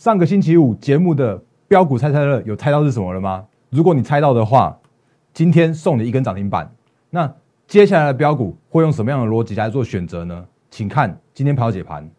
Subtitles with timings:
[0.00, 1.38] 上个星期五节目的
[1.68, 3.44] 标股猜猜乐有猜到是什么了吗？
[3.68, 4.74] 如果你猜到的话，
[5.34, 6.74] 今天送你一根涨停板。
[7.10, 7.30] 那
[7.66, 10.46] 接下来的标股会用什么样的逻辑来做选择呢？
[10.70, 12.10] 请看今天跑解盘。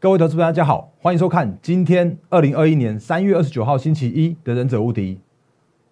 [0.00, 5.16] 各位投资者，大家好，欢迎收看今天二零二一年三月二十九号星期一的《忍者无敌》，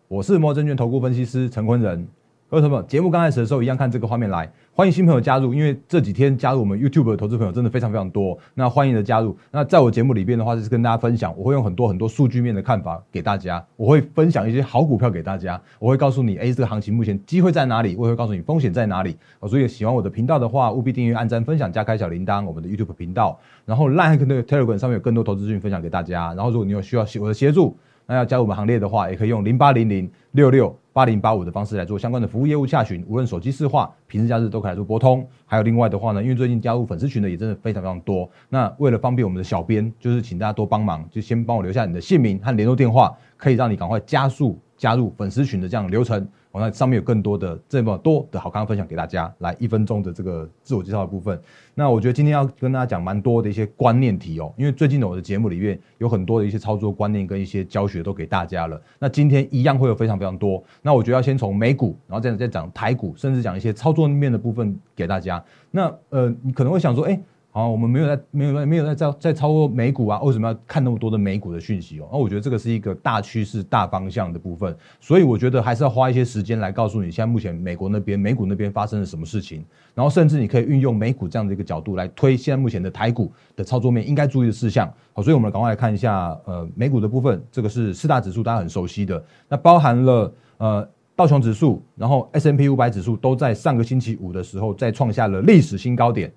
[0.07, 2.07] 我是摩证券投顾分析师陈坤仁。
[2.49, 4.49] 各位朋友，节目刚开始的时候，一样看这个画面来。
[4.73, 8.39] 欢迎新朋友加入，因为这几天加入我们 YouTube 的投资朋友真的非常非常多。
[8.55, 9.37] 那欢迎的加入。
[9.51, 17.97] 那在我节目里边的话，就是跟大家分享，我会用很多很多数据面的看法给大家，我会分享一些好股票给大家，我会告诉你，哎，这个行情目前机会在哪里？
[17.97, 19.17] 我也会告诉你风险在哪里。
[19.49, 23.37] 所以喜欢我的频道的话，务必订阅、按赞、分享、加开小铃铛，我们的 YouTube 频道。
[23.65, 26.33] 然后 Line 跟 Telegram 上面有更多投资资讯分享给大家。
[26.35, 27.77] 然后如果你有需要我的协助，
[28.07, 35.27] 那要加入我们行列的话，也可以用零八零零六六八零八五的方式来做相关的服务业务洽询，无论手机市话、平时假日都可以来做拨通。
[35.45, 46.27] 还有另外的话呢，因为最近加入粉丝群的也真的非常非常多，那为了方便我们的小编，就是请大家多帮忙，就先帮我留下你的姓名和联络电话，可以让你赶快加速加入粉丝群的这样流程。
[46.61, 51.41] 那上面有更多的这么多的好康分享给大家，来一分钟的这个自我介绍的部分。
[51.75, 58.81] 那我觉得今天要跟大家讲蛮多的一些观念题哦，因为最近的我的节目里面有很多的一些操作观念跟一些教学都给大家了。
[58.99, 60.63] 那今天一样会有非常非常多。
[60.83, 65.43] 那我觉得要先从美股，然后再再讲台股，甚至讲一些操作面的部分给大家。
[65.71, 67.21] 那呃，你可能会想说，哎。
[67.57, 70.21] 啊，我们没有在没有在没有在在在超过美股啊？
[70.21, 72.09] 为什么要看那么多的美股的讯息哦？
[72.13, 79.65] 那我觉得这个是一个大趋势、大方向的部分，所以我觉得还是要花一些时间来告诉你，现在目前美国那边美股那边发生了什么事情，
[79.95, 84.87] 然后甚至你可以运用美股这样的一个角度来推现在目前的台股的操作面应该注意的事项。
[85.15, 90.87] 好，所以我们赶快来看一下呃美股的部分，这个是四大指数，大家很熟悉的，那包含了呃
[91.17, 96.31] 道琼指数，然后 S M P 五百指数都在上个星期五的时候再创下了历史新高点。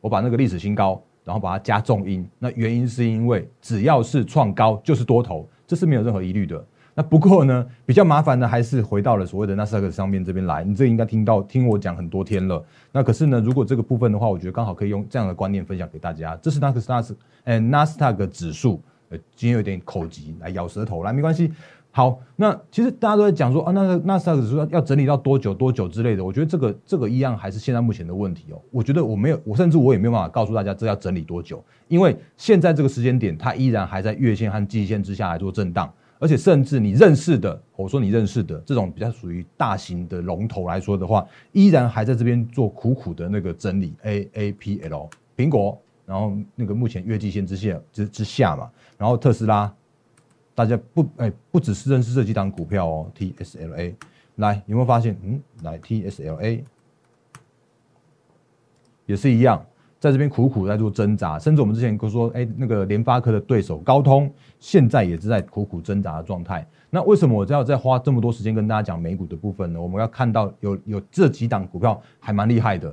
[0.00, 6.64] 我把那个历史新高，然后把它加重音，那原因是因为只要是创高就是多头，这是没有任何疑虑的。
[6.98, 10.64] 那不过呢，比较麻烦的还是回到了所谓的纳斯达克上面这边来。
[10.64, 12.64] 你这应该听到听我讲很多天了。
[12.90, 16.34] 那可是呢，如果这个部分的话，我觉得刚好可以用这样的观念分享给大家。
[16.40, 17.14] 这是纳斯达克，
[17.44, 18.80] 哎，纳斯达克指数，
[19.10, 21.52] 呃，今天有点口急，来咬舌头来，没关系。
[21.96, 28.60] 好，那其实大家都在讲说啊，那个纳斯达克指数要整理到多久多久之类的，我觉得这个这个一样还是现在目前的问题哦。
[28.70, 48.68] 我觉得我没有，我甚至我也没有办法告诉大家这要整理多久，因为现在这个时间点它依然还在月线和季线之下来做震荡，而且甚至你认识的，我说你认识的这种比较属于大型的龙头来说的话，依然还在这边做苦苦的那个整理 A A P L 苹果，然后那个目前月季线之下之之下嘛，
[48.98, 49.72] 然后特斯拉。
[50.56, 53.94] 大家不哎，不只是认识这几档股票哦，TSLA，
[54.36, 55.14] 来有没有发现？
[55.22, 56.62] 嗯，来 TSLA
[59.04, 59.62] 也是一样，
[60.00, 66.66] 在这边苦苦在做挣扎，甚至我们之前说，哎，那个联发科的对手高通，现在也是在苦苦挣扎的状态。
[66.88, 69.80] 那为什么我要再花这么多时间跟大家讲美股的部分呢？
[69.80, 72.88] 我们要看到有有这几档股票还蛮厉害的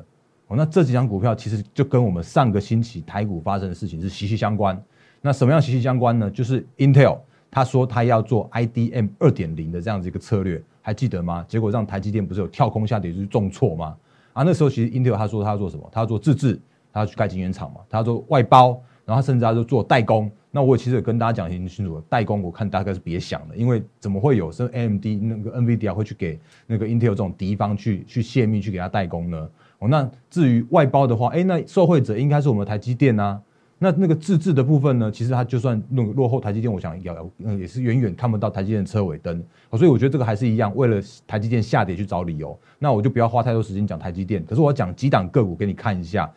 [0.47, 0.57] 哦。
[0.57, 4.78] 那这几档股票其实就跟我们上个星期台股发生的事情是息息相关。
[5.22, 6.29] 那什么样息息相关呢？
[6.29, 7.19] 就是 Intel。
[7.53, 11.46] 他说他要做 IDM 二点零的这样子一个策略，还记得吗？
[11.47, 13.96] 结果让台积电不是有跳空下跌，就是重挫吗？
[14.34, 15.88] 啊，那时候其实 Intel 他说他要做什么？
[15.91, 16.59] 他要做自制，
[16.91, 20.31] 他要去盖晶圆厂嘛，他要做外包，然后甚至他就做代工。
[20.50, 29.50] 那我其实也跟大家讲很清楚，代工我看大概是别想了，因为怎么会有是 AMD 那个 NVIDIA 会去给那个 Intel 这种敌方去去泄密去给他代工呢？
[29.80, 33.40] 哦，那至于外包的话，哎，那受惠者应该是我们台积电啊。
[33.84, 35.12] 那那个自制的部分呢？
[35.12, 37.30] 其实它就算那个落后台积电，我想要
[37.60, 39.44] 也是远远看不到台积电车尾灯。
[39.72, 42.58] 所以我觉得这个还是一样，为了台积电下跌去找理由。
[42.80, 44.42] 那我就不要花太多时间讲台积电。
[44.46, 46.32] 可是我讲几档个股给你看一下，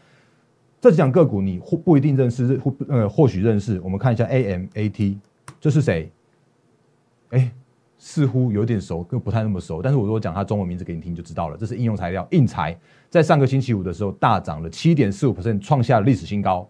[0.80, 3.80] 这几档个股你或不一定认识，或呃或许认识。
[3.80, 5.16] 我们看一下 AMAT，
[5.60, 6.10] 这是谁？
[7.30, 7.52] 哎，
[7.96, 9.80] 似乎有点熟，又不太那么熟。
[9.80, 11.56] 但是我如果讲它中文名字给你听，就知道了。
[11.56, 12.76] 这是应用材料，印材，
[13.08, 16.68] 在上个星期五的时候大涨了七点四五 percent，创下了历史新高。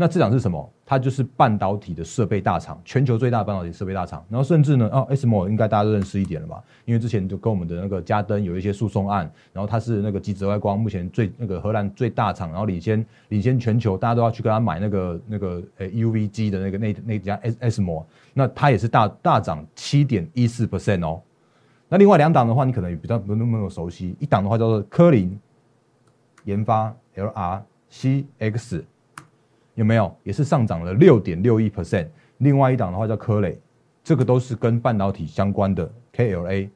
[0.00, 0.72] 那这档是什么？
[0.86, 4.24] 它就是半导体的设备大厂，全球最大的半导体设备大厂。
[4.30, 6.64] 然后甚至呢，哦，SMO 应该大家都认识一点了吧？
[6.86, 9.30] 因为之前就跟我们的那个嘉登有一些诉讼案。
[9.52, 18.02] 然后它是那个极紫外光目前最那个荷兰最大厂，然后领先领先全球，大家都要去跟他买那个那个呃 UV 机的那个那那家 SMO。
[18.32, 21.20] 那它也是大大涨七点一四 percent 哦。
[21.90, 24.16] 那另外两档的话，你可能也比较不那么熟悉。
[24.18, 25.38] 一档的话叫做科林
[26.44, 28.82] 研发 LRCX。
[29.80, 30.14] 有没有？
[30.24, 32.06] 也是上涨了六点六一 percent。
[32.36, 33.58] 另外一档的话叫科磊，
[34.04, 36.68] 这个都是跟半导体相关的 KLA。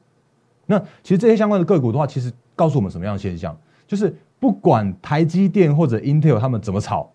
[0.65, 3.55] 那其实这些相关的个股的话，其实告诉我们什么样的现象？
[3.85, 7.07] 就是不管台积电或者 Intel 他们怎么炒，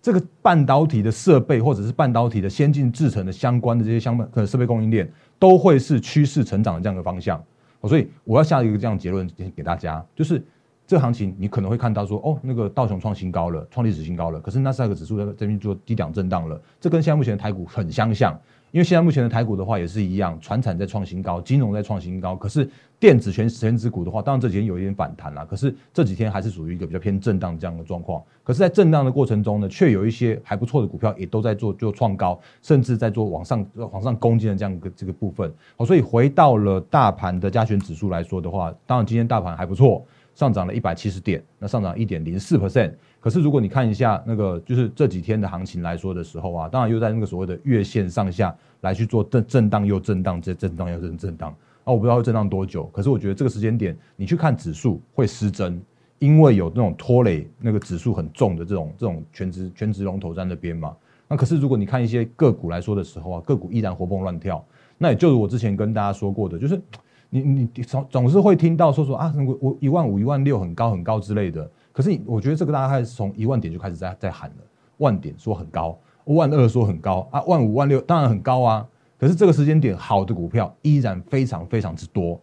[0.00, 7.42] 这个半导体的设备或者是半导体的先进制程的相关的这些相关可能设备供应链，都会是趋势成长的这样的方向。
[7.82, 10.40] 所以我要下一个这样结论给大家，就是
[10.88, 18.36] 这行情你可能会看到说，哦，那个道琼创新高了，创历史新高了，可是纳斯达克指数在这边做低档震荡了，这跟现在目前的台股很相像。
[18.70, 22.68] 因为现在目前的台股的话也是一样，船产在创新高，金融在创新高，可是
[23.00, 28.22] 电子全全指股的话，当然这几天有一点反弹啦，可是这几天还是属于一个比较偏震荡这样的状况。
[28.44, 35.50] 可是，在震荡的过程中呢，却有一些还不错的股票也都在做做创高，甚至在做往上往上攻击的这样一个这个部分。
[35.76, 40.04] 好，所以回到了大盘的加权指数来说的话，当然今天大盘还不错，
[40.38, 42.92] 上涨了一百七十点，那上涨一点零四 percent。
[43.18, 51.50] 可是，如果你看一下那个，就是这几天的行情来说的时候啊，当然又在那个所谓的月线上下来去做震震荡又震荡，这震荡又震震荡
[51.82, 52.84] 啊，我不知道会震荡多久。
[52.92, 55.82] 可是我觉得这个时间点，你去看指数会失真，
[56.20, 60.96] 因为有那种拖累那个指数很重的这种这种全职全职龙头在那边嘛。
[61.26, 64.64] 那可是如果你看一些个股来说的时候啊，个股依然活蹦乱跳。
[65.00, 66.80] 那也就是我之前跟大家说过的，就是
[67.30, 71.70] 你你总总是会听到说说啊，我我一万五、一万六很高很高之类的。
[71.92, 74.56] 可是，我觉得这个大概是从一万点就开始在在喊了，
[74.98, 78.86] 万点说很高，万二说很高啊，万五万六当然很高啊。
[79.18, 82.40] 可是这个时间点，好的股票依然非常非常之多，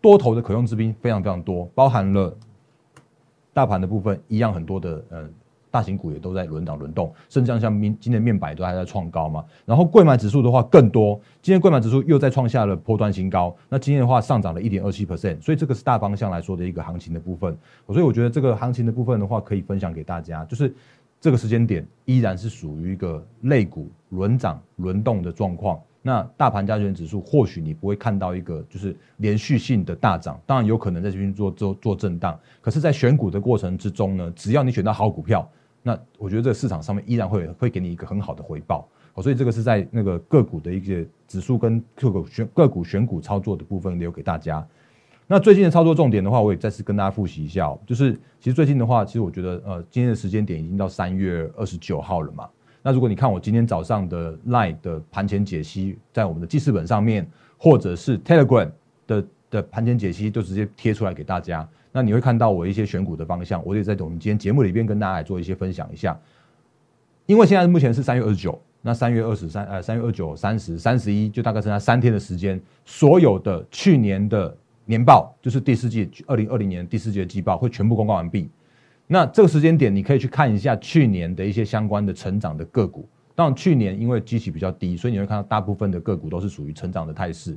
[0.00, 2.36] 多头的可用之兵非常非常多，包含了
[3.52, 5.32] 大盘的部分一样很多的，嗯。
[5.76, 9.44] 大型股也都在轮涨轮动，甚至像明今天面板都还在创高嘛。
[9.66, 13.54] 然后贵买指数的话更多，今天贵买指数又在创下了波段新高。
[13.68, 17.54] 那今天的话上涨了一点二七 percent，所以这个是大方向来说的一个行情的部分。
[17.88, 20.74] 所以我觉得这个行情的部分的话，可以分享给大家，就是
[21.20, 25.78] 这个时间点依然是属于一个类股轮涨轮动的状况。
[26.00, 32.38] 那大盘加权指数或许你不会看到一个就是连续性的大涨，当然有可能在这边做做做震荡。
[32.60, 35.50] 可是，在选股的过程之中呢，只要你选到好股票，
[35.86, 38.88] 那我觉得这个市场上面依然会会给你一个很好的回报。
[39.22, 44.66] 所以这个是在那个个股的一些指数跟个股选个股选股操作的部分留给大家。
[45.28, 52.48] 那最近的操作重点的话，我也再次跟大家复习一下，就是其实最近的话，其实我觉得呃，今天的时间点已经到三月二十九号了嘛。
[52.82, 57.24] 那如果你看我今天早上的 Line 的盘前解析，在我们的记事本上面，
[57.56, 58.70] 或者是 Telegram
[59.06, 59.24] 的
[59.56, 61.66] 的盘前解析，就直接贴出来给大家。
[61.90, 66.18] 那你会看到我一些选股的方向，我也在我们今天节目里边跟大家来做一些分享一下。
[67.24, 74.54] 因为现在目前是三月二十九，那三月二十三呃三月二九三十三十一，就大概剩下三天的时间，所有的去年的
[74.84, 78.50] 年报，就是第四季二零二零年第四季的季报，会全部公告完毕。
[79.06, 83.08] 那这个时间点，你可以去看一下去年的一些相关的成长的个股。
[83.34, 87.56] 当然，去年因为基期比较低，所以你会看到大部分的个股都是属于成长的态势。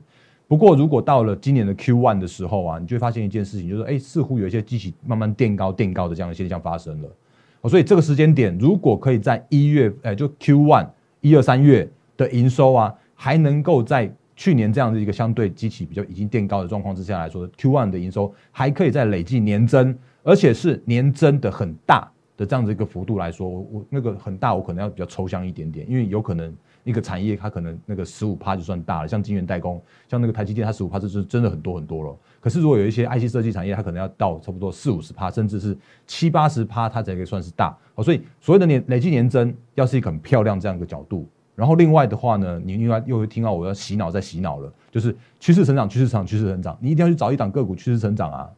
[0.50, 7.70] 不过，如果到了今年的 Q one 的时候啊，你就会发现一件事情，就是哎，似乎有一些机器慢慢垫高、垫高的这样的现象发生了。
[7.70, 10.88] 所以这个时间点，如果可以在一月，哎，就 Q one
[11.22, 11.88] 一二三月
[12.18, 19.96] 的营收啊，还能够在去年这样的一个相对机器比较已经垫高的状况之下来说，Q one 的营收还可以在累计年增。
[20.22, 26.56] 而且是年增的很大的这样子一个幅度来说，我我那个很大，我可能要比较抽象一点点，因为有可能
[26.86, 32.16] 一个产业它可能那个十五趴就算大了，像晶圆代工，像那个台积电，它十五趴就是真的很多很多了。
[32.40, 35.78] 可是如果有一些 IC 设计产业，它可能要到差不多四五十趴，甚至是
[36.08, 37.78] 七八十趴，它才可以算是大。
[37.94, 41.28] 好，所以所谓的年累计年增，要是一个很漂亮这样一个角度。
[41.56, 48.50] 然后另外的话呢，你另外又会听到我要洗脑再洗脑了，就是趋势成长，趋势成长，趋势成长，你一定要去找一档个股趋势成长啊。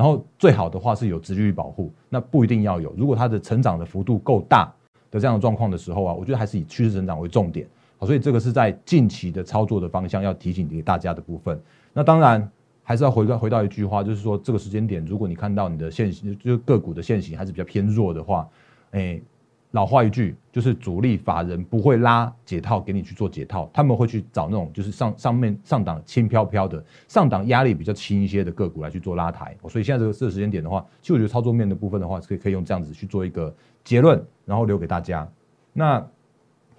[0.00, 2.90] 然后最好的话是有直率保护，那不一定要有。
[2.96, 4.72] 如果它的成长的幅度够大
[5.10, 7.68] 的这样的状况的时候啊，我觉得还是以趋势成长为重点。
[7.98, 11.60] 好，所以这个是在近期的操作的方向要提醒给大家的部分。
[11.92, 12.50] 那当然
[12.82, 18.48] 还是要回到回到一句话，就是说这个时间点，如果你看到你的现形，就是个股的现形还是比较偏弱的话，
[18.92, 19.20] 哎。
[19.72, 29.56] 老话一句，就是主力法人不会拉解套给你去做解套，他们会去找那种就是上上面上档轻飘飘的，上档压力比较轻一些的个股来去做拉抬。
[29.68, 35.28] 所以现在这个这个时间点的话，其实我觉得操作面的部分的话，可以可以用这样子去做一个结论，然后留给大家。
[35.72, 36.06] 那。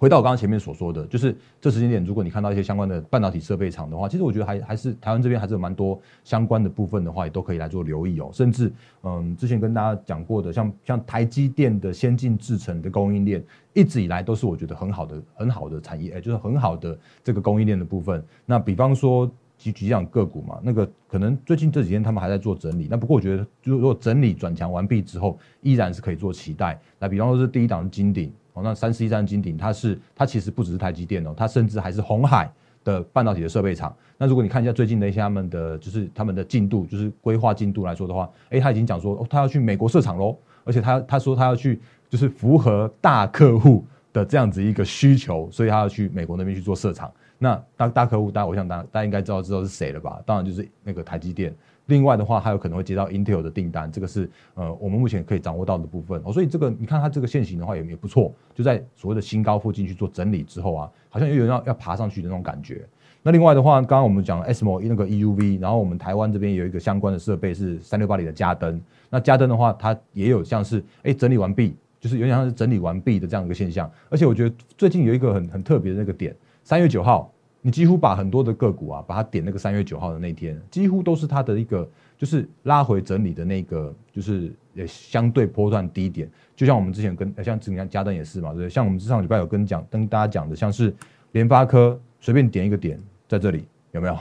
[0.02, 8.28] 回到我刚刚前面所说的，就是这时间点，如果你看到一些相关的半导体设备厂的话，其实我觉得还还是台湾这边还是有蛮多相关的部分的话，也都可以来做留意哦。
[8.32, 8.72] 甚至，
[9.04, 13.44] 嗯，之前跟大家讲过的，像像台积电的先进制程的供应链，
[13.74, 18.20] 一直以来都是我觉得很好的很好的产业，哎，就是很好的这个供应链的部分。
[18.44, 26.76] 那比方说举举样个股嘛，那个可能最近这几天他们还在做整理，那不过我觉得，如果整理转强完毕之后，依然是可以做期待。
[26.98, 28.32] 那比方说是第一档金鼎。
[28.54, 32.50] 哦，那三十一三金鼎，它是它其实不只是台积电哦，它甚至还是红海
[32.84, 33.94] 的半导体的设备厂。
[34.18, 47.10] 那如果你看一下最近的一些他们的就是他们的进度，就是规划进度来说的话，哎，他已经讲说哦，他要去美国设厂喽，而且他他说他要去就是符合大客户的这样子一个需求，所以他要去美国那边去做设厂。
[47.38, 50.20] 那大大客户，大家我想大大家应该知道知道是谁了吧？
[50.24, 51.52] 当然就是那个台积电。
[51.92, 56.32] 另外的话，还有可能会接到 Intel 的订单，这个是呃我们目前可以掌握到的部分哦。
[56.32, 62.84] 所以这个你看它这个线型的话也也不错，就在所谓的新高附近去做整理之后啊，好像又有人要要爬上去的那种感觉。
[63.22, 68.80] 那另外的话，刚刚我们讲 SMO 那个 EUV，然后我们台湾这边有一个相关的设备是三六八里的加灯。
[69.10, 73.88] 那加灯的话，它也有像是哎整理完毕，就是有点像是整理完毕的这样一个现象。
[74.08, 76.34] 而且我觉得最近有一个很很特别的那个点，
[76.64, 77.30] 三月九号。
[77.64, 81.88] 你几乎把很多的个股啊，把它点那个三月九号的那天，几乎都是它的一个
[82.18, 86.28] 就是拉回整理的那个，就是也相对波段低点。
[86.56, 88.68] 就像我们之前跟像之前嘉登也是嘛，对？
[88.68, 90.92] 像我们上礼拜有跟讲跟大家讲的，像是
[91.30, 94.18] 联发科随便点一个点在这里有没有？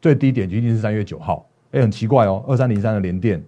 [0.00, 1.44] 最低点就一定是三月九号。
[1.72, 3.44] 哎，很奇怪哦，二三零三的联电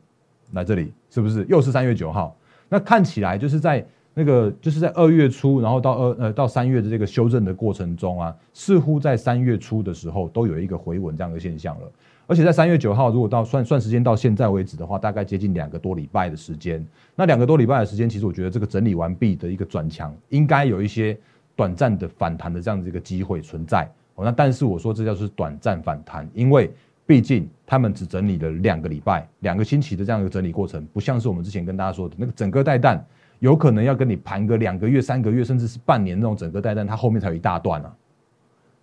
[0.52, 2.36] 来这里是不是又是三月九号？
[2.68, 3.86] 那看起来就是在。
[4.18, 11.86] 那个就是在二月初，然后到二呃到三月的这个修正的过程中啊，似乎在三月初的时候都有一个回稳这样的现象了。
[12.26, 16.82] 而且在三月九号，如果到算算时间到现在为止的话，大概接近两个多礼拜的时间。
[17.14, 21.14] 那两个多礼拜的时间，其实我觉得这个整理完毕的一个转强，应该有一些
[21.54, 23.86] 短暂的反弹的这样子一个机会存在。
[24.16, 26.72] 那但是我说这叫是短暂反弹，因为
[27.04, 33.06] 毕竟他们只整理了两个礼拜、两个星期的这样一个整理过程，不像是我们之前跟大家说的那个整个带弹。
[33.38, 37.96] 有可能要跟你盘个两个月、三个月，甚至是半年那种整个带单，它后面才有一大段啊。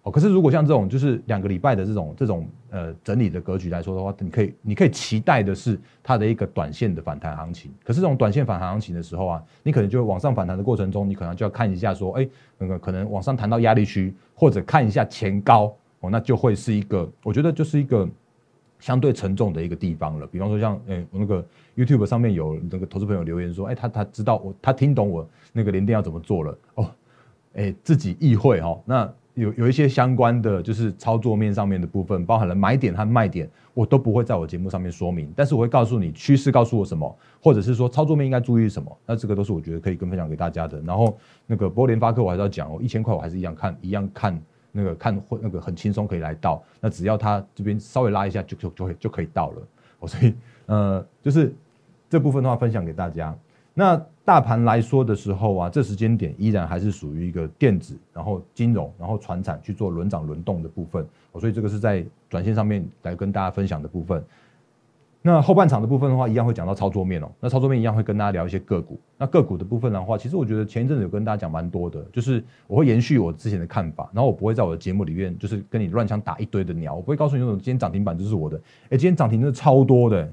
[0.04, 7.72] 哦，可是如果像这种就是两个礼拜的这种这种呃整理的格局来说的话，你可以你可以期待的是它的一个短线的反弹行情。
[7.84, 18.08] 可是这种短线反弹行情的时候啊，你可能就往上反弹的过程中，你可能就要看一下说，哎，那个可能往上弹到压力区，或者看一下前高哦，那就会是一个，我觉得就是一个。
[18.84, 21.42] 相对沉重的一个地方了，比方说像诶，我那个
[21.74, 26.92] YouTube 上面有那个投资朋友留言说，哎，他他知道我，他听懂我那个连电要怎么做了哦，
[27.54, 28.78] 哎，自己意会哈。
[28.84, 40.82] 那有有一些相关的就是操作面上面的部分，包含了买点和卖点，我都不会在我节目上面说明，但是我会告诉你趋势告诉我什么，或者是说操作面应该注意什么，那这个都是我觉得可以跟分享给大家的。
[40.82, 44.38] 然后那个不过联发科我还是要讲哦，一千块我还是一样看一样看。
[44.74, 49.62] 那个看会那个很轻松可以来到，那只要他这边稍微拉一下就就就会就可以到了
[50.00, 50.34] 哦，所以
[50.66, 51.54] 呃就是
[52.10, 53.34] 这部分的话分享给大家。
[53.76, 64.24] 那大盘来说的时候啊，这时间点依然还是属于一个电子，然后金融，然后船产去做轮涨轮动的部分哦，所以这个是在短线上面来跟大家分享的部分。
[65.26, 67.32] 那后半场的部分的话，一样会讲到操作面哦。
[67.40, 69.00] 那操作面一样会跟大家聊一些个股。
[69.18, 78.58] 那个股的部分的话，其实我觉得前一阵子有跟大家讲蛮多的，就是我会延续我之前的看法，然后我不会在我的节目里面就是跟你乱枪打一堆的鸟，我不会告诉你那种今天涨停板就是我的。
[78.90, 80.30] 哎，今天涨停真的超多的，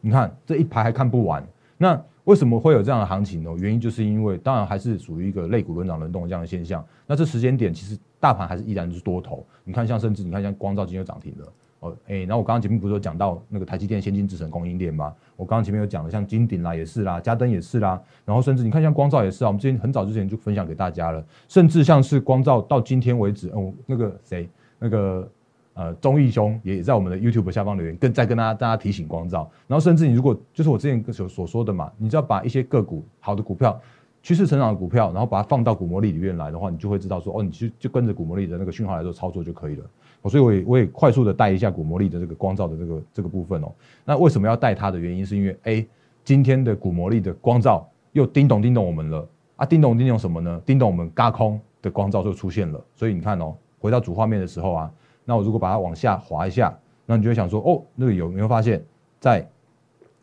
[0.00, 1.44] 你看这一排还看不完。
[1.76, 3.50] 那为什么会有这样的行情呢？
[3.58, 6.84] 原因就是因为当然还是属于一个类股轮涨轮动这样的现象。
[7.04, 9.44] 那这时间点其实大盘还是依然是多头。
[9.64, 11.52] 你看像甚至你看像光照今天涨停了。
[11.80, 15.14] 哦，哎，然后我刚刚前面不是有讲到那个台积电先进制程供应链吗？
[15.36, 25.30] 我刚刚前面有讲了，像金鼎啦也是啦，嘉登也是啦，然后甚至你看像光照也是啊，我们之前很早之前就分享给大家了，甚至像是光照到今天为止，哦，那个谁，那个
[25.74, 33.80] 呃钟义兄也在我们的 YouTube 下方留言，跟再跟大家大家提醒光照，然后甚至你如果就是我之前所所说的嘛，你只要把一些个股好的股票。
[34.22, 39.84] 趋势成长的股票，然后把它放到股魔力里面来的话，你就会知道说，哦，你就就跟着股魔力的那个讯号来做操作就可以了。
[40.28, 43.72] 所以我也我也快速的带一下股魔力的这个光照的这个这个部分哦。
[44.04, 45.88] 那为什么要带它的原因，是因为 A
[46.22, 50.60] 今天的股魔力的光照又叮咚叮咚我们了啊，叮咚叮咚什么呢？
[50.66, 52.78] 叮咚我们嘎空的光照就出现了。
[52.94, 54.92] 所以你看哦，回到主画面的时候啊，
[55.24, 58.84] 那我如果把它往下滑一下，那你就会想说，哦，那个有没有发现，
[59.18, 59.48] 在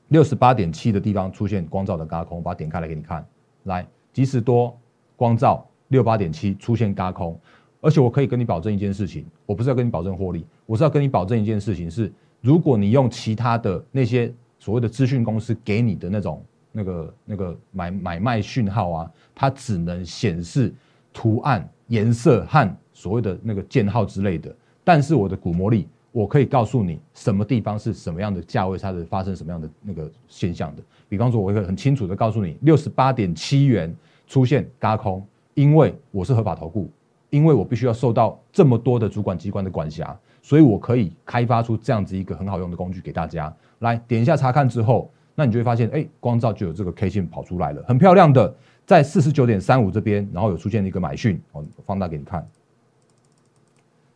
[0.09, 2.37] 六十八点七的地方出现光照的嘎空？
[2.37, 3.25] 我把它点开来给你看。
[3.67, 4.75] 来，即时多
[5.15, 7.39] 光照六八点七出现嘎空，
[7.79, 20.73] 而且我可以跟你保证一件事情，我不是要跟你保证获利，我是要跟你保证一件事情是，如果你用其他的那些所谓的资讯公司给你的那种那个那个买买卖讯号啊，它只能显示
[21.13, 25.87] 图案、颜色和所谓的那个箭号之类的，但是我的股魔力。
[26.17, 30.81] 我可以告诉你什么地方是什么样的价位，它的发生什么样的那个现象的。
[31.07, 33.95] 比方说，我会很清楚的告诉你，六十八点七元
[34.25, 36.89] 出现嘎空，因为我是合法投顾，
[37.29, 43.55] 因为我必须要受到这么多的主管机关的管辖，所以我可以开发出这样子一个很好用的工具给大家。
[43.77, 48.51] 来点一下查看之后，那你就会发现，哎，光照就有这个 K 线跑出来了，很漂亮的。
[48.87, 52.43] 在四十九点三五这边，然后有出现一个买讯，我，放大给你看。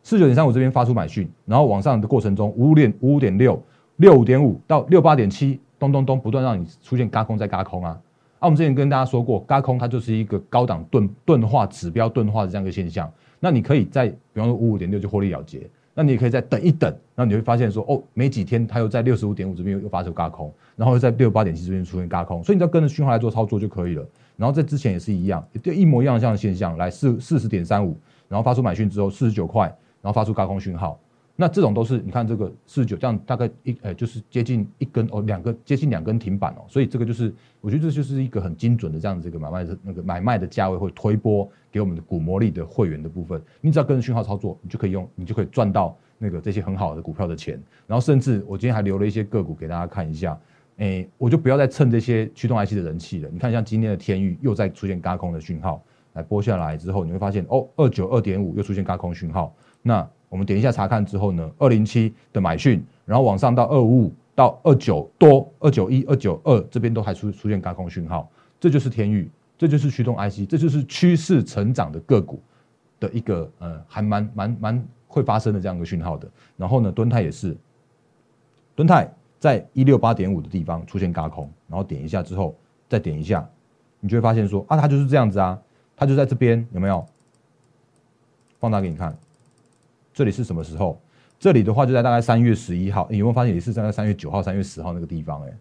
[0.02, 3.62] 四九点三五这边发出买讯，然后往上的过程中，五点五五点六、
[3.96, 7.90] 六五点五到六八点七，咚咚咚，不断让你出现嘎空再嘎空啊。
[8.38, 13.08] 啊，我们之前跟大家说过，嘎空它就是一个高档钝钝化指标钝化的这样一个现象。
[13.38, 24.04] 那你可以在比方说五五点六就获利了结，那你也可以再等一等，然后你会发现说，哦，没几天它又在六十五点五这边又发出嘎空，然后又在六八点七这边出现嘎空，所以你只要跟着讯号来做操作就可以了。
[24.36, 27.96] 然后在之前也是一样，一模一样这样的现象，来四四十点三五，
[28.28, 29.72] 然后发出买讯之后四十九块。
[30.02, 31.00] 然后发出高空讯号，
[31.36, 50.38] 那这种都是你看这个四九，这样大概一呃就是接近一根哦，两个接近两根停板哦，所以这个就是我觉得这就是一个很精准的这样子一个买卖的那个买卖的价位会推波给我们的股魔力的会员的部分，你只要跟着讯号操作，你就可以用，你就可以赚到那个这些很好的股票的钱，然后甚至我今天还留了一些个股给大家看一下，
[50.76, 55.82] 哎，我就不要再蹭这些驱动 IC 的人气了，你看像今天的天域又在出现高空的讯号，
[56.12, 60.08] 来拨下来之后，你会发现哦，二九二点五又出现高空讯号，那。
[60.32, 68.26] 我们点一下查看之后呢，二零七的买讯，然后往上到二五五到二九多二九一二九二这边都还出出现高空讯号，
[68.58, 72.40] 这就是天域，这就是驱动 IC，这就是趋势成长的个股
[72.98, 76.26] 的一个呃，还蛮蛮蛮会发生的这样一个讯号的。
[76.56, 77.54] 然后呢，敦泰也是，
[78.74, 79.06] 敦泰
[79.38, 82.56] 在一六八点五的地方出现高空，然后点一下之后
[82.88, 83.46] 再点一下，
[84.00, 85.60] 你就会发现说啊，它就是这样子啊，
[85.94, 87.04] 它就在这边有没有？
[88.58, 89.14] 放大给你看。
[90.12, 91.00] 这里是什么时候？
[91.38, 95.42] 这里的话就在大概三月十一号，有没有发现也是在三月九号、三月十号那个地方？
[95.44, 95.52] 哎，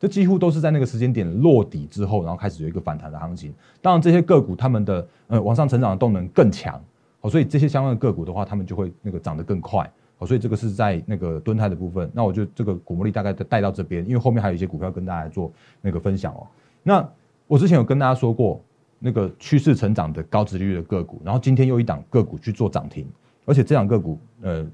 [0.00, 3.54] 这几乎都是在那个时间点落底之后，然后开始有一个反弹的行情。
[3.80, 6.82] 当然，这些个股他们的呃往上成长的动能更强，
[7.20, 9.88] 好，所以这些相关的个股的话，他们就会那个涨得更快。
[10.18, 12.10] 好，所以这个是在那个蹲态的部分。
[12.12, 16.44] 那我就这个股魔力大概带到这边，因为后面还有一些股票跟大家做那个分享哦。
[16.82, 17.08] 那
[17.46, 18.60] 我之前有跟大家说过，
[18.98, 23.06] 那个趋势成长的高值率的个股，然后今天又一档个股去做涨停。
[23.48, 24.66] 而且这两个股，呃，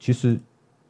[0.00, 0.40] 其实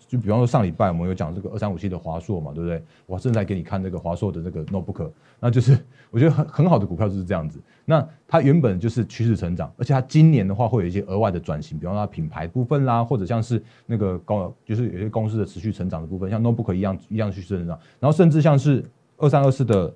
[0.07, 2.81] 就比方说上礼拜我们有讲这个二三五七的华硕嘛，对不对？
[3.05, 5.11] 我正在给你看这个华硕的这个 notebook，
[5.41, 5.77] 那就是
[6.13, 7.61] 我觉得很很好的股票就是这样子。
[7.85, 17.77] 那它原本就是趋势成长，而且它今年的话会有一些额外的转型，比方说品牌部分啦，或者像是那个高，就是有些公司的持续成长的部分，像 notebook 一样一样趋势成长。
[17.99, 18.85] 然后甚至像是
[19.17, 19.93] 二三二四的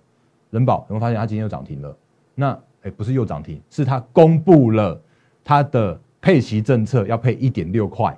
[0.51, 1.97] 人保，有没有发现它今天又涨停了？
[2.35, 5.01] 那哎，不是又涨停，是它公布了
[5.45, 6.01] 它的。
[6.21, 8.17] 配息政策要配一点六块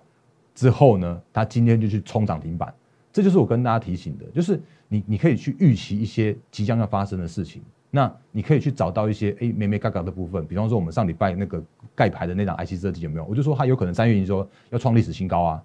[0.55, 2.73] 之后呢，它今天就去冲涨停板，
[3.13, 11.63] 这就是我跟大家提醒的，就是你你可以去预期一些即将要发生的事情，那你可以去找到一些哎美美嘎嘎的部分，比方说我们上礼拜那个
[11.95, 13.25] 盖牌的那档 IC 设计有没有？
[13.25, 15.63] 我就说它有可能三月营收要创历史新高啊，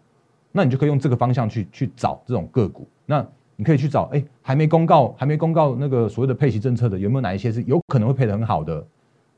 [0.52, 8.86] 那你就可以用这个方向去去找这种个股，那你可以去找哎还没公告还没公告那个所谓的配息政策的有没有哪一些是有可能会配的很好的？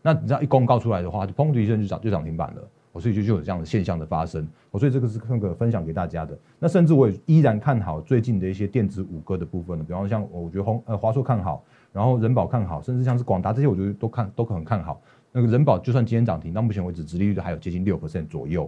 [0.01, 2.61] 那你知道一公告出来的话，就砰的一声就涨就涨停板了。
[2.91, 6.37] 我所以就就有这样的现象的发生，我所以这个是那个分享给大家的。
[6.57, 15.01] 那甚至我也依然看好最近的一些电子五哥的部分呢，比方像我觉得红呃华硕看好，然后人保看好，甚至像是广达这些，我觉得都看都很看好。
[15.31, 18.67] 那个人保就算今天涨停，到目前为止，殖利率还有接近六%左右。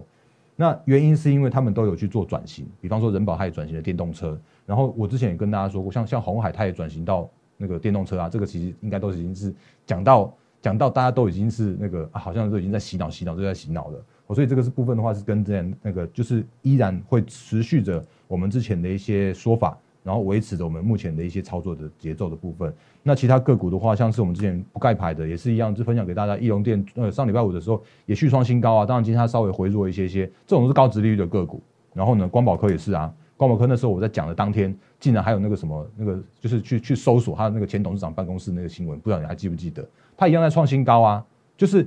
[0.54, 9.52] 那原因是因为他们都有去做转型，比方说人保它也转型了电动车，然后我之前也跟大家说过，像像红海它也转型到那个电动车啊，这个其实应该都已经是
[9.84, 10.32] 讲到
[10.62, 14.02] 讲到大家都已经是那个啊，好像都已经在洗脑洗脑都在洗脑了。
[14.28, 22.72] 我所以这个是部分的话，是跟之前那个，就是依然会持续着我们之前的一些说法，然后维持着我们目前的一些操作的节奏的部分。
[23.02, 26.38] 那其他个股的话，像是我们之前不盖牌的，也是一样，就分享给大家。
[26.38, 31.60] 易龙电呃，上礼拜五的时候也续创新高啊，当然今天它稍微回弱一些些，这种是高值利率的个股。
[31.92, 39.86] 然后呢，光宝科也是啊，光宝科那时候我在讲的当天，竟然还有那个什么那个，就是去去搜索他的那个前董事长办公室那个新闻，不知道你还记不记得？
[40.16, 41.24] 它一样在创新高啊，
[41.56, 41.86] 就是。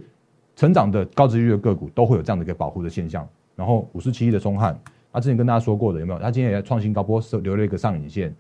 [0.58, 3.28] 成长的高值率的个股都会有这样的一个保护的现象。
[3.58, 4.80] 然后五十七亿的中汉，
[5.12, 6.20] 他之前跟大家说过的有没有？
[6.20, 8.34] 他今天也在创新高波，留了一个上影线。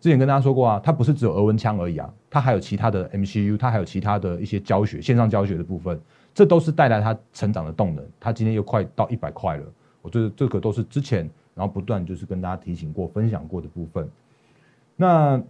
[0.00, 6.00] 之前跟大家说过啊，它不是只有额温枪而已啊，它还有其他的 MCU，它还有其他的一些教学线上教学的部分，
[6.34, 8.04] 这都是带来它成长的动能。
[8.18, 9.64] 它今天又快到一百块了，
[10.02, 14.10] 我觉得这个都是之前然后不断就是跟大家提醒过、分享过的部分。
[14.96, 15.40] 那。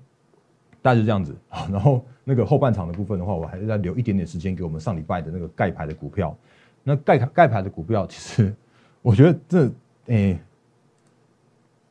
[0.83, 6.37] 大概就这样子啊，然后那个后半场的部分的话，我还是在留一点点时间给我们上礼拜的那个盖牌的股票。
[6.85, 8.55] 那盖盖牌的股票，其实
[9.03, 9.69] 我觉得这
[10.07, 10.39] 诶，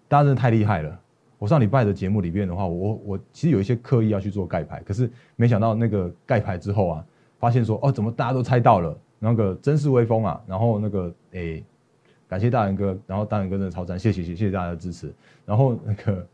[0.08, 0.98] 大家真的太厉害了。
[1.38, 7.06] 我上礼拜的节目里边的话，我我其实有一些刻意要去做盖牌，可是没想到那个盖牌之后啊，
[7.38, 8.98] 发现说哦，怎么大家都猜到了？
[9.20, 10.42] 那个真是威风啊！
[10.48, 11.62] 然后那个诶，
[12.30, 15.14] 感谢大仁哥，然后大仁哥真的超赞，谢谢谢谢大家的支持。
[15.46, 16.26] 然后那个。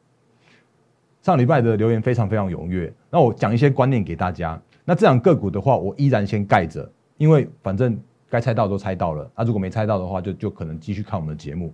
[1.26, 4.62] 上礼拜的留言非常非常踊跃，那我讲一些观念给大家。
[4.84, 9.28] 那这样个股的话，我依然先盖着，因为反正该猜到都猜到了。
[9.34, 11.74] 啊，如果没猜到的话，就就可能继续看我们的节目。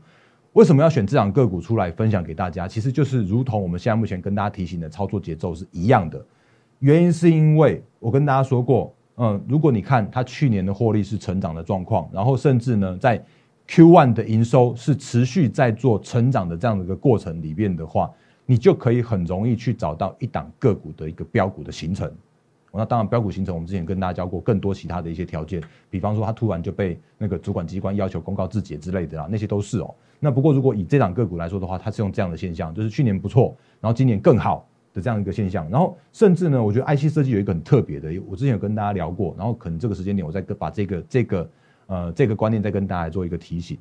[0.54, 2.66] 为什么要选这档个股出来分享给大家？
[2.66, 6.26] 其实就是如同我们现在目前跟大家提醒的操作节奏是一样的。
[6.80, 13.22] 原因是因为我跟大家说过，嗯，如果你看它去年的获利是成长的状况，然后甚至呢在
[13.68, 18.10] Q1 的营收是持续在做成长的这样的一个过程里面的话，
[18.52, 22.12] 你就可以很容易去找到一档个股的一个标股的形成。
[22.74, 29.96] 那当然，标股形成，我们之前跟大家教过更多其他的一些条件，比方说它突然就被那个主管机关要求公告自解之类的啦，那些都是哦。
[30.20, 35.70] 那不过如果以这档个股来说的话，它是用这样的现象，就是去年不错，然后今年更好的这样一个现象。
[35.70, 41.50] 然后甚至呢，我觉得 IC 设计有一个很特别的，我之前有跟大家聊过，然后可能这个时间点我再跟把这个这个
[41.88, 43.78] 呃这个观念再跟大家做一个提醒。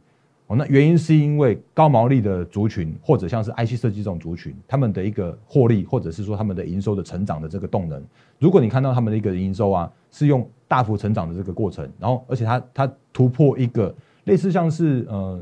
[0.51, 8.03] 哦，那原因是因为高毛利的族群，或者像是 IC 设计这种族群，他们的一个获利，或者是说他们的营收的成长的这个动能，
[8.41, 15.41] 如果你看到他们的一个营收啊，是用大幅成长的这个过程，然后而且它它突破一个类似像是呃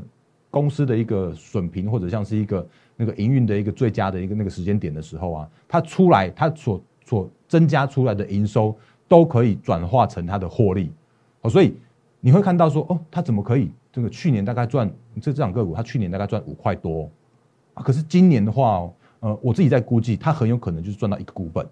[0.51, 10.91] 公司的一个损平，或者像是一个那个营运的一个最佳的一个那个时间点的时候啊，它出来它所所增加出来的营收都可以转化成它的获利，
[11.41, 11.73] 哦，所以
[12.19, 13.71] 你会看到说哦，它怎么可以？
[13.91, 17.09] 这个去年大概赚这这两个股，它去年大概赚五块多。
[17.73, 21.65] 可是今年的话，呃，我自己在估计，它很有可能就是赚到一个股本。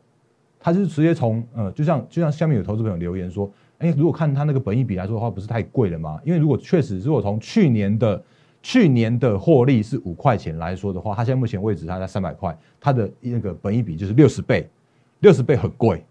[0.59, 6.19] 它就是直接从呃，就像就像下面有投资朋友留言说，哎，如果看它那个本益比来说的话，不是太贵了吗？
[6.25, 8.21] 因为如果确实，如果从去年的
[8.63, 14.67] 去年的获利是五块钱来说的话，它现在目前位置它在三百块，它的那个本益比就是六十倍，
[15.19, 16.03] 六十倍很贵。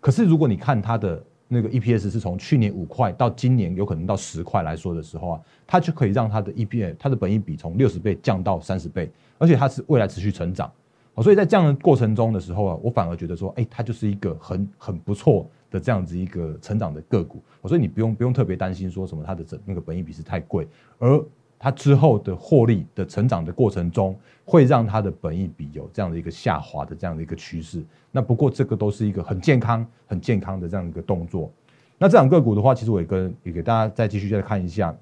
[0.00, 10.70] 可是如果你看它的那个 EPS 是从去年五块到今年有可能到十块来说的时候啊，它就可以让它的 EPS 它的本益比从六十倍降到三十倍，而且它是未来持续成长，
[11.14, 21.24] 哦，所以在这样的过程中的时候啊，我反而觉得说，哎，它就是一个很很不错的这样子一个成长的个股，所以你不用不用特别担心说什么它的整那个本益比是太贵，而
[21.58, 27.84] 它之后的获利的成长的过程中，会让它的本益比有这样的一个下滑的这样的一个趋势。
[28.12, 31.50] 那不过这个都是一个很健康、很健康的这样一个动作。
[31.98, 34.96] 那这两个股的话，其实我也跟也给大家再继续再看一下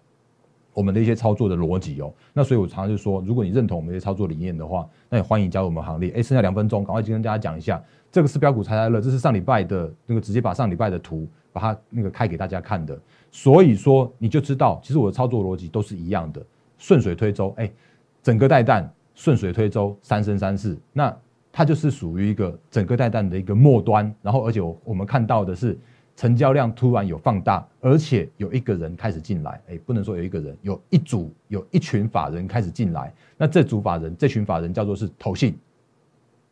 [0.73, 2.11] 我们的一些操作的逻辑哦。
[2.33, 6.11] 那所以我常常就说，如果你认同我们的操作理念的话，那也欢迎加入我们行列。
[6.13, 13.01] 哎，剩下两分钟，赶快今天跟大家讲一下，这个是标股猜猜乐，这是上礼拜的那个直接把上礼拜的图把它那个开给大家看的。
[13.31, 16.45] 所以说你就知道，其实我的操作逻辑都是一样的，
[16.77, 17.55] 顺水推舟。
[17.57, 17.73] 哎，
[18.23, 20.77] 整个带弹，顺水推舟，三生三世。
[20.93, 21.17] 那
[21.51, 24.15] 它就是属于一个整个带弹的一个末端。
[24.21, 25.79] 然后，而且我我们看到的是。
[26.19, 33.13] 成交量突然有放大，而且有一个人开始进来，哎，不能说有一个人，有一组有一群法人开始进来。
[33.37, 35.55] 那这组法人，这群法人叫做是投信，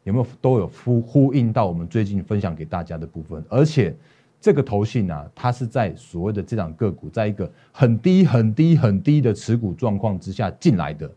[0.02, 3.42] 有没有都有呼呼应到我们最近分享给大家的部分？
[3.48, 3.96] 而且
[4.44, 11.10] 这个投信啊，它是在所谓的这档个股，在一个很低很低很低的持股状况之下进来的。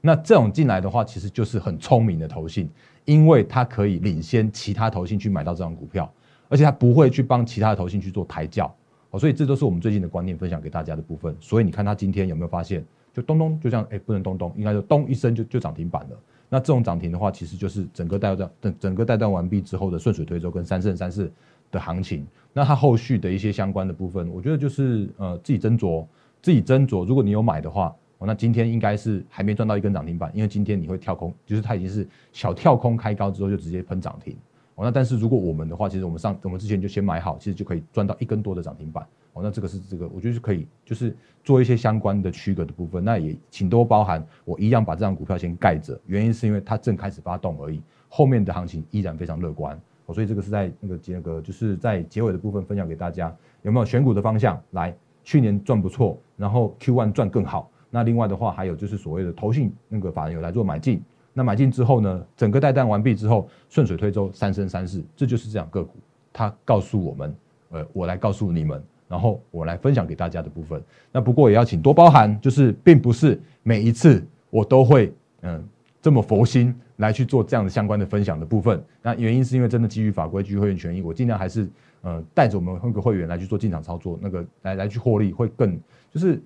[0.00, 2.70] 那这种进来的话，其实就是很聪明的投信，
[3.04, 6.10] 因为它可以领先其他投信去买到这张股票。
[6.48, 8.74] 而且它不会去帮其他的投信去做抬轿，
[9.10, 11.36] 哦，所以这都是我们最近的观念分享给大家的部分。
[11.38, 16.18] 所以你看它今天有没有发现，就咚咚就这样，哎，不能咚咚，应该就咚一声就就涨停板了。
[16.48, 21.30] 那这种涨停的话，其实就是整个带段整整个带断完毕之后的顺水推舟跟三胜三世
[21.70, 22.26] 的行情。
[22.52, 26.04] 那它后续的一些相关的部分，我觉得就是呃自己斟酌，
[26.42, 27.04] 自己斟酌。
[27.04, 34.36] 如果你有买的话，哦，那今天应该是还没赚到一根涨停板，因为今天你会跳空，就是它已经是小跳空开高之后就直接喷涨停。
[34.74, 39.06] 哦那但是如果我们的话，其实我们上我们之前就先买好，其实就可以赚到一根多的涨停板。
[39.32, 43.04] 哦，那这个是这个，我觉得是可以，就是做一些相关的区隔的部分。
[43.04, 49.80] 那也请多包涵，我一样把这张股票先盖着，原因是因为它正开始发动而已，后面的行情依然非常乐观。
[50.12, 54.60] 所以这个是在那个那个就是在结尾的部分分享给大家，有没有选股的方向？
[54.70, 57.70] 来，去年赚不错，然后 Q one 赚更好。
[57.90, 61.02] 那另外的话，还有就是所谓的投信那个法人有来做买进。
[61.32, 62.26] 那买进之后呢？
[62.36, 65.96] 整个带弹完毕之后，顺水推舟，三生三世，这就是这样个股。
[66.32, 67.34] 它告诉我们，
[67.70, 70.82] 呃，我来告诉你们，然后我来分享给大家的部分。
[71.12, 75.62] 那不过也要请多包涵，就是并不是每一次我都会嗯
[76.00, 78.82] 这么佛心来去做这样的相关的分享的部分。
[79.02, 81.68] 那原因是因为真的基于法规、基于会员权益，我尽量还是
[82.02, 85.78] 呃带着我们那个会员来去做进场操作，那个来来去获利会更
[86.10, 86.40] 就是。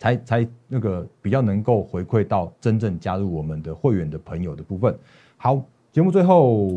[0.00, 4.96] 才才那个比较能够回馈到真正加入我们的会员的朋友的部分。
[5.36, 6.70] 好，节目最后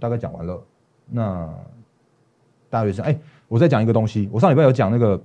[0.00, 0.58] 大概讲完了。
[1.10, 1.54] 那
[2.70, 3.14] 大学生，哎，
[3.48, 4.30] 我再讲一个东西。
[4.32, 5.22] 我上礼拜有讲那个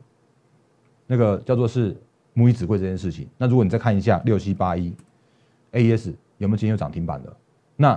[1.07, 1.95] 那个叫做是
[2.33, 3.25] 母以子贵这件事情。
[3.37, 4.93] 那如果你再看一下六七八一
[5.73, 7.35] A S 有没有今天有涨停板的？
[7.75, 7.93] 那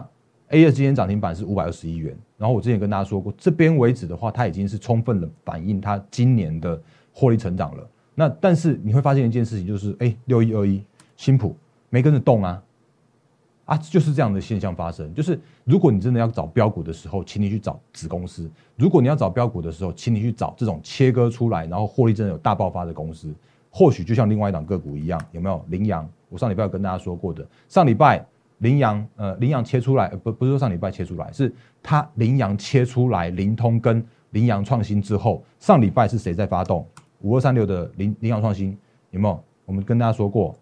[0.48, 6.80] A S 今天涨停板是五百二十一元，然后我之前跟大家说过，这边为止的话，它已经是充分的反映它今年的
[7.12, 7.88] 获利成长了。
[8.14, 10.82] 那但是你会发现一件事情，就是哎，六一二一
[11.16, 11.54] 新普
[11.90, 12.62] 没跟着动啊，
[13.66, 15.12] 啊，就是这样的现象发生。
[15.12, 18.44] 就是如果你真的要找标股的时候，请你去找子公司；
[18.76, 23.34] 如果你要找标股的时候，请你去找这种切割出来，然后获利真的有大爆发的公司。
[23.76, 26.08] 或许就像另外一档个股一样，有没有羚羊？
[26.30, 28.24] 我上礼拜有跟大家说过的，上礼拜。
[28.60, 36.86] 羚羊，呃，羚羊切出来，不不是说上礼拜切出来，是它羚羊切出来，灵通跟羚羊创新之后，上礼拜是谁在发动？
[37.20, 38.74] 五二三六的羚羚羊创新
[39.10, 39.38] 有没有？
[39.66, 40.56] 我们跟大家说过，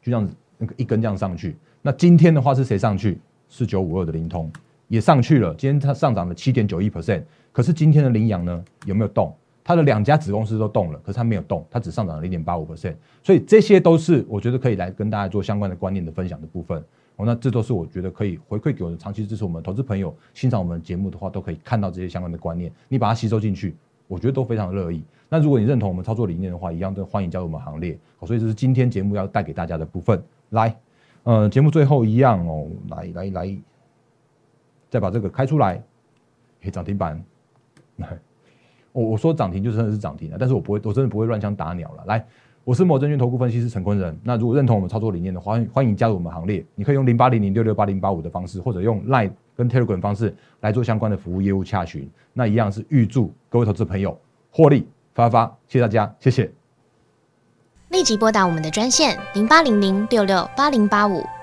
[0.00, 1.54] 就这样子，那个一根这样上去。
[1.82, 3.20] 那今天的话是谁上去？
[3.46, 4.50] 是九五二的灵通
[4.88, 7.22] 也上去了，今天它上涨了七点九一 percent。
[7.52, 9.36] 可是今天的羚羊呢，有没有动？
[9.64, 12.94] 它的两家子公司都动了，可是它没有动，它只上涨了零点八五 percent。
[13.22, 16.82] 所以这些都是我觉得可以来跟大家做相关的观念的分享的部分。
[17.16, 23.76] 哦，那这都是我觉得可以回馈给我的长期支持我们投资朋友欣赏我们节目的话，都可以看到这些相关的观念，你把它吸收进去，
[24.08, 25.04] 我觉得都非常乐意。
[25.28, 27.98] 那如果你认同我们操作理念的话，一样都欢迎加入我们行列。
[28.18, 30.22] 好，所以这是今天节目要带给大家的部分。
[30.50, 30.74] 来，
[31.24, 33.58] 呃，节目最后一样哦，来来来，
[34.88, 35.82] 再把这个开出来，
[36.62, 37.22] 嘿，涨停板。
[37.96, 38.18] 来，
[38.92, 42.04] 我我说涨停就真的是涨停了，但是我不会，我真的不会乱枪打鸟了。
[42.06, 42.24] 来。
[42.64, 44.16] 我是某证券投顾分析师陈坤仁。
[44.22, 46.64] 那如果认同我们操作理念的话，欢迎加入我们行列。
[46.76, 52.08] 你可以用零八零零六六八零八五的方式，或者用 Line 跟 Telegram 方式来做相关的服务业务洽询。
[52.32, 54.16] 那一样是预祝各位投资朋友
[54.52, 56.48] 获利发发，谢谢大家，谢谢。
[57.88, 61.20] 立即拨打我们的专线零八零零六六八零八五。